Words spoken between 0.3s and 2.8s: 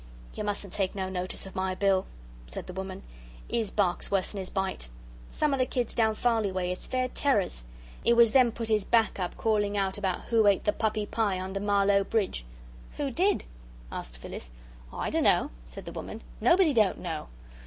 "You mustn't take no notice of my Bill," said the